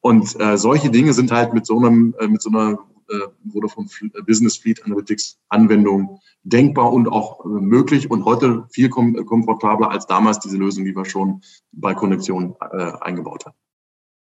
Und 0.00 0.34
äh, 0.40 0.58
solche 0.58 0.90
Dinge 0.90 1.12
sind 1.12 1.30
halt 1.30 1.54
mit 1.54 1.64
so 1.64 1.78
einem, 1.78 2.16
äh, 2.18 2.26
mit 2.26 2.42
so 2.42 2.50
einer 2.50 2.80
äh, 3.08 3.28
Vodafone 3.52 3.88
Business 4.26 4.56
Fleet 4.56 4.84
Analytics 4.84 5.38
Anwendung 5.48 6.18
denkbar 6.42 6.92
und 6.92 7.06
auch 7.06 7.44
äh, 7.44 7.48
möglich 7.48 8.10
und 8.10 8.24
heute 8.24 8.64
viel 8.68 8.88
kom 8.88 9.14
komfortabler 9.26 9.92
als 9.92 10.08
damals 10.08 10.40
diese 10.40 10.56
Lösung, 10.56 10.84
die 10.84 10.96
wir 10.96 11.04
schon 11.04 11.42
bei 11.70 11.94
Konnektion 11.94 12.56
äh, 12.72 12.90
eingebaut 13.00 13.46
haben. 13.46 13.56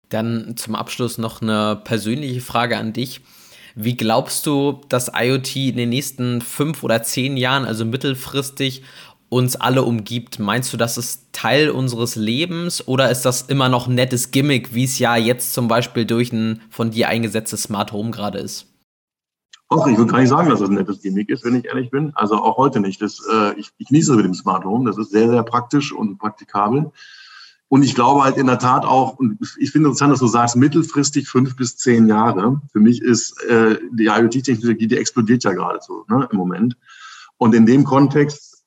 Dann 0.09 0.57
zum 0.57 0.77
Abschluss 0.77 1.19
noch 1.19 1.43
eine 1.43 1.79
persönliche 1.85 2.41
Frage 2.41 2.79
an 2.79 2.95
dich. 2.95 3.21
Wie 3.81 3.97
glaubst 3.97 4.45
du, 4.45 4.81
dass 4.89 5.13
IoT 5.15 5.55
in 5.55 5.77
den 5.77 5.91
nächsten 5.91 6.41
fünf 6.41 6.83
oder 6.83 7.05
zehn 7.05 7.37
Jahren, 7.37 7.65
also 7.65 7.85
mittelfristig, 7.85 8.83
uns 9.29 9.55
alle 9.55 9.85
umgibt? 9.85 10.41
Meinst 10.41 10.73
du, 10.73 10.77
das 10.77 10.99
ist 10.99 11.29
Teil 11.33 11.71
unseres 11.71 12.17
Lebens 12.17 12.89
oder 12.89 13.09
ist 13.09 13.23
das 13.23 13.43
immer 13.43 13.69
noch 13.69 13.87
ein 13.87 13.95
nettes 13.95 14.33
Gimmick, 14.33 14.75
wie 14.75 14.83
es 14.83 14.99
ja 14.99 15.15
jetzt 15.15 15.55
zum 15.55 15.69
Beispiel 15.69 16.07
durch 16.07 16.33
ein 16.33 16.61
von 16.71 16.91
dir 16.91 17.09
eingesetztes 17.09 17.63
Smart 17.63 17.93
Home 17.93 18.11
gerade 18.11 18.39
ist? 18.39 18.67
Auch 19.69 19.87
ich 19.87 19.97
würde 19.97 20.11
gar 20.11 20.19
nicht 20.19 20.31
sagen, 20.31 20.51
dass 20.51 20.61
es 20.61 20.69
ein 20.69 20.75
nettes 20.75 21.01
Gimmick 21.01 21.29
ist, 21.29 21.45
wenn 21.45 21.55
ich 21.55 21.67
ehrlich 21.67 21.91
bin. 21.93 22.11
Also 22.17 22.35
auch 22.35 22.57
heute 22.57 22.81
nicht. 22.81 23.01
Das, 23.01 23.21
äh, 23.33 23.61
ich, 23.61 23.71
ich 23.79 23.87
genieße 23.87 24.17
mit 24.17 24.25
dem 24.25 24.35
Smart 24.35 24.65
Home. 24.65 24.87
Das 24.87 24.99
ist 24.99 25.13
sehr, 25.13 25.29
sehr 25.29 25.45
praktisch 25.45 25.93
und 25.93 26.19
praktikabel. 26.19 26.91
Und 27.69 27.83
ich 27.83 27.95
glaube 27.95 28.25
halt 28.25 28.39
in 28.39 28.47
der 28.47 28.59
Tat 28.59 28.85
auch, 28.85 29.19
und 29.19 29.39
ich 29.59 29.71
finde 29.71 29.89
interessant, 29.89 30.13
dass 30.13 30.21
du 30.21 30.27
sagst, 30.27 30.57
mittelfristig 30.57 31.29
fünf 31.29 31.55
bis 31.55 31.77
zehn 31.77 32.09
Jahre. 32.09 32.63
Für 32.73 32.81
mich 32.81 33.03
ist 33.03 33.43
äh, 33.45 33.79
die 33.93 34.07
IoT-Technologie, 34.07 34.87
die 34.87 34.97
explodiert 34.97 35.45
ja 35.45 35.53
geradezu 35.53 36.05
ne, 36.09 36.27
im 36.33 36.39
Moment. 36.39 36.77
Und 37.37 37.55
in 37.55 37.67
dem 37.67 37.85
Kontext 37.85 38.65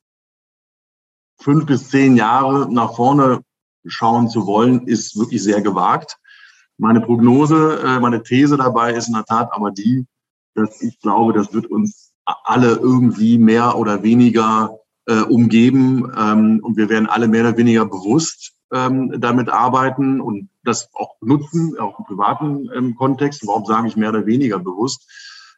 fünf 1.40 1.66
bis 1.66 1.90
zehn 1.90 2.16
Jahre 2.16 2.72
nach 2.72 2.96
vorne 2.96 3.42
schauen 3.86 4.30
zu 4.30 4.46
wollen, 4.46 4.88
ist 4.88 5.18
wirklich 5.18 5.42
sehr 5.42 5.62
gewagt. 5.62 6.18
Meine 6.78 7.02
Prognose, 7.02 7.82
äh, 7.84 8.00
meine 8.00 8.22
These 8.22 8.58
dabei 8.58 8.94
ist 8.94 9.08
in 9.08 9.16
der 9.16 9.26
Tat 9.26 9.50
aber 9.52 9.72
die, 9.72 10.06
dass 10.54 10.82
ich 10.84 11.00
glaube, 11.00 11.34
das 11.34 11.54
wird 11.54 11.66
uns 11.66 12.14
alle 12.26 12.74
irgendwie 12.74 13.40
mehr 13.40 13.78
oder 13.78 14.04
weniger 14.04 14.78
äh, 15.08 15.22
umgeben 15.22 16.12
ähm, 16.16 16.60
und 16.62 16.78
wir 16.78 16.90
werden 16.90 17.08
alle 17.08 17.28
mehr 17.28 17.42
oder 17.42 17.58
weniger 17.58 17.86
bewusst 17.86 18.54
ähm, 18.72 19.20
damit 19.20 19.50
arbeiten 19.50 20.22
und 20.22 20.50
das 20.64 20.90
auch 20.94 21.16
nutzen, 21.22 21.78
auch 21.80 22.00
im 22.00 22.06
privaten 22.06 22.70
ähm, 22.76 22.96
Kontext. 22.96 23.46
Warum 23.46 23.66
sage 23.66 23.88
ich 23.88 23.98
mehr 23.98 24.10
oder 24.10 24.26
weniger 24.26 24.60
bewusst? 24.60 25.10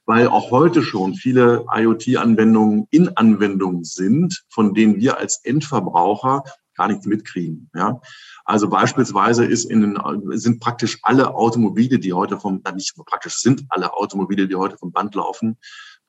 Weil 0.05 0.27
auch 0.27 0.51
heute 0.51 0.83
schon 0.83 1.13
viele 1.13 1.65
IoT-Anwendungen 1.73 2.87
in 2.89 3.15
Anwendungen 3.15 3.83
sind, 3.83 4.43
von 4.49 4.73
denen 4.73 4.97
wir 4.97 5.17
als 5.17 5.39
Endverbraucher 5.43 6.43
gar 6.75 6.87
nichts 6.87 7.05
mitkriegen. 7.05 7.69
Ja? 7.75 8.01
Also 8.45 8.67
beispielsweise 8.69 9.45
ist 9.45 9.65
in 9.65 9.81
den, 9.81 10.37
sind 10.37 10.59
praktisch 10.59 10.99
alle 11.03 11.35
Automobile, 11.35 11.99
die 11.99 12.13
heute 12.13 12.39
vom, 12.39 12.61
nicht 12.75 12.95
praktisch 13.05 13.37
sind 13.37 13.65
alle 13.69 13.93
Automobile, 13.93 14.47
die 14.47 14.55
heute 14.55 14.77
vom 14.77 14.91
Band 14.91 15.15
laufen, 15.15 15.57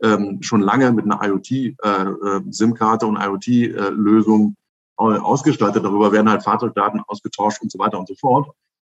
ähm, 0.02 0.38
schon 0.42 0.60
lange 0.60 0.90
mit 0.92 1.04
einer 1.04 1.20
IoT-SIM-Karte 1.22 3.06
äh, 3.06 3.08
äh 3.08 3.10
und 3.10 3.16
IoT-Lösung 3.20 4.56
ausgestattet. 4.96 5.84
Darüber 5.84 6.12
werden 6.12 6.30
halt 6.30 6.42
Fahrzeugdaten 6.42 7.02
ausgetauscht 7.06 7.62
und 7.62 7.70
so 7.70 7.78
weiter 7.78 7.98
und 7.98 8.08
so 8.08 8.14
fort. 8.14 8.50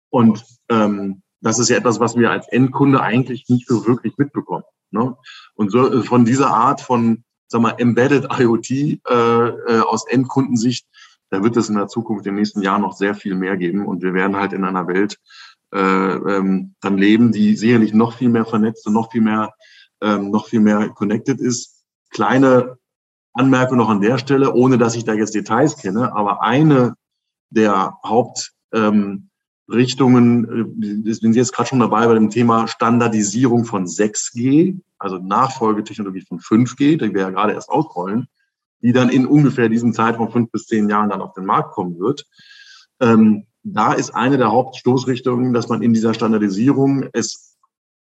Und 0.10 0.44
ähm, 0.70 1.22
das 1.42 1.60
ist 1.60 1.70
ja 1.70 1.78
etwas, 1.78 2.00
was 2.00 2.16
wir 2.16 2.32
als 2.32 2.48
Endkunde 2.48 3.02
eigentlich 3.02 3.46
nicht 3.50 3.68
so 3.68 3.86
wirklich 3.86 4.18
mitbekommen. 4.18 4.64
Ne? 4.92 5.16
Und 5.56 5.72
so 5.72 5.92
äh, 5.92 6.04
von 6.04 6.26
dieser 6.26 6.50
Art 6.50 6.82
von, 6.82 7.24
sag 7.48 7.62
mal, 7.62 7.76
Embedded 7.78 8.28
IoT 8.40 8.72
äh, 8.72 8.98
äh, 9.10 9.80
aus 9.82 10.08
Endkundensicht, 10.08 10.88
da 11.30 11.44
wird 11.44 11.58
es 11.58 11.70
in 11.70 11.76
der 11.76 11.88
Zukunft 11.88 12.26
den 12.26 12.36
nächsten 12.36 12.62
Jahren 12.62 12.82
noch 12.82 12.94
sehr 12.94 13.14
viel 13.14 13.36
mehr 13.36 13.58
geben. 13.58 13.86
Und 13.86 14.02
wir 14.02 14.14
werden 14.14 14.38
halt 14.38 14.54
in 14.54 14.64
einer 14.64 14.88
Welt 14.88 15.20
äh, 15.74 15.80
ähm, 15.80 16.76
dann 16.80 16.98
leben, 16.98 17.32
die 17.32 17.56
sicherlich 17.56 17.94
noch 17.94 18.14
viel 18.14 18.30
mehr 18.30 18.46
vernetzt 18.46 18.88
und 18.88 18.94
noch 18.94 19.12
viel 19.12 19.22
mehr, 19.22 19.54
ähm, 20.02 20.32
noch 20.32 20.48
viel 20.48 20.62
mehr 20.62 20.90
connected 20.90 21.42
ist. 21.42 21.84
Kleine 22.10 22.78
Anmerkung 23.38 23.78
noch 23.78 23.90
an 23.90 24.02
der 24.02 24.18
Stelle, 24.18 24.54
ohne 24.54 24.78
dass 24.78 24.96
ich 24.96 25.06
da 25.06 25.14
jetzt 25.14 25.36
Details 25.36 25.78
kenne, 25.78 26.16
aber 26.16 26.42
eine 26.42 26.96
der 27.50 27.98
Haupt 28.04 28.54
ähm, 28.74 29.30
äh, 29.70 29.84
sind 31.14 31.36
jetzt 31.36 31.54
gerade 31.54 31.70
schon 31.70 31.80
dabei 31.80 32.08
bei 32.08 32.14
dem 32.14 32.30
Thema 32.30 32.68
Standardisierung 32.68 33.66
von 33.66 33.86
6G, 33.86 34.80
also 34.98 35.18
Nachfolgetechnologie 35.18 36.26
von 36.28 36.40
5G, 36.40 36.98
die 36.98 37.14
wir 37.14 37.22
ja 37.22 37.30
gerade 37.30 37.54
erst 37.54 37.70
ausrollen, 37.70 38.28
die 38.82 38.94
dann 38.94 39.10
in 39.10 39.26
ungefähr 39.26 39.70
diesem 39.70 39.94
Zeitraum 39.94 40.32
fünf 40.32 40.52
bis 40.52 40.68
zehn 40.68 40.90
Jahren 40.90 41.10
dann 41.10 41.22
auf 41.22 41.34
den 41.34 41.46
Markt 41.46 41.74
kommen 41.74 42.00
wird. 42.00 42.26
Ähm, 43.00 43.46
da 43.64 43.94
ist 43.94 44.16
eine 44.16 44.38
der 44.38 44.52
Hauptstoßrichtungen, 44.52 45.54
dass 45.54 45.68
man 45.68 45.82
in 45.82 45.94
dieser 45.94 46.14
Standardisierung 46.14 47.10
es 47.12 47.58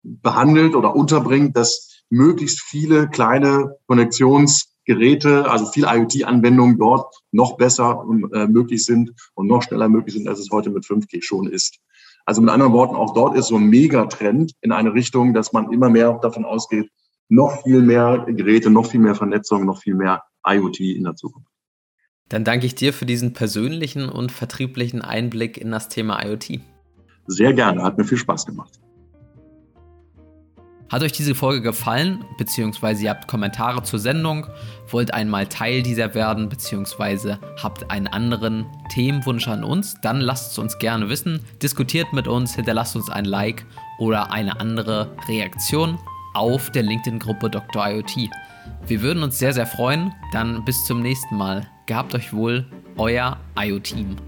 behandelt 0.02 0.76
oder 0.76 0.94
unterbringt, 0.94 1.56
dass 1.56 2.04
möglichst 2.08 2.62
viele 2.62 3.08
kleine 3.08 3.76
Konnektions- 3.88 4.77
Geräte, 4.88 5.48
also 5.50 5.66
viel 5.66 5.84
IoT-Anwendungen 5.84 6.78
dort 6.78 7.14
noch 7.30 7.58
besser 7.58 8.04
äh, 8.32 8.46
möglich 8.46 8.86
sind 8.86 9.12
und 9.34 9.46
noch 9.46 9.62
schneller 9.62 9.88
möglich 9.90 10.14
sind, 10.14 10.26
als 10.26 10.38
es 10.38 10.50
heute 10.50 10.70
mit 10.70 10.84
5G 10.84 11.22
schon 11.22 11.46
ist. 11.46 11.78
Also 12.24 12.40
mit 12.40 12.50
anderen 12.50 12.72
Worten, 12.72 12.96
auch 12.96 13.12
dort 13.12 13.36
ist 13.36 13.48
so 13.48 13.56
ein 13.56 13.68
Megatrend 13.68 14.52
in 14.62 14.72
eine 14.72 14.94
Richtung, 14.94 15.34
dass 15.34 15.52
man 15.52 15.70
immer 15.72 15.90
mehr 15.90 16.18
davon 16.22 16.46
ausgeht, 16.46 16.90
noch 17.28 17.62
viel 17.62 17.82
mehr 17.82 18.24
Geräte, 18.26 18.70
noch 18.70 18.86
viel 18.86 19.00
mehr 19.00 19.14
Vernetzung, 19.14 19.66
noch 19.66 19.82
viel 19.82 19.94
mehr 19.94 20.22
IoT 20.46 20.80
in 20.80 21.04
der 21.04 21.14
Zukunft. 21.14 21.50
Dann 22.30 22.44
danke 22.44 22.64
ich 22.64 22.74
dir 22.74 22.94
für 22.94 23.06
diesen 23.06 23.34
persönlichen 23.34 24.08
und 24.08 24.32
vertrieblichen 24.32 25.02
Einblick 25.02 25.58
in 25.58 25.70
das 25.70 25.90
Thema 25.90 26.24
IoT. 26.24 26.60
Sehr 27.26 27.52
gerne, 27.52 27.82
hat 27.82 27.98
mir 27.98 28.04
viel 28.04 28.18
Spaß 28.18 28.46
gemacht. 28.46 28.80
Hat 30.90 31.02
euch 31.02 31.12
diese 31.12 31.34
Folge 31.34 31.60
gefallen, 31.60 32.24
beziehungsweise 32.38 33.04
ihr 33.04 33.10
habt 33.10 33.28
Kommentare 33.28 33.82
zur 33.82 33.98
Sendung, 33.98 34.46
wollt 34.90 35.12
einmal 35.12 35.46
Teil 35.46 35.82
dieser 35.82 36.14
werden, 36.14 36.48
beziehungsweise 36.48 37.38
habt 37.62 37.90
einen 37.90 38.06
anderen 38.06 38.64
Themenwunsch 38.90 39.48
an 39.48 39.64
uns, 39.64 39.96
dann 40.00 40.20
lasst 40.20 40.52
es 40.52 40.58
uns 40.58 40.78
gerne 40.78 41.10
wissen, 41.10 41.44
diskutiert 41.62 42.12
mit 42.14 42.26
uns, 42.26 42.54
hinterlasst 42.54 42.96
uns 42.96 43.10
ein 43.10 43.26
Like 43.26 43.66
oder 43.98 44.32
eine 44.32 44.60
andere 44.60 45.14
Reaktion 45.28 45.98
auf 46.32 46.70
der 46.70 46.84
LinkedIn-Gruppe 46.84 47.50
Dr. 47.50 47.86
IoT. 47.86 48.30
Wir 48.86 49.02
würden 49.02 49.22
uns 49.22 49.38
sehr, 49.38 49.52
sehr 49.52 49.66
freuen. 49.66 50.14
Dann 50.32 50.64
bis 50.64 50.84
zum 50.84 51.02
nächsten 51.02 51.36
Mal. 51.36 51.66
Gehabt 51.86 52.14
euch 52.14 52.32
wohl, 52.32 52.64
euer 52.96 53.38
IoT-Team. 53.58 54.27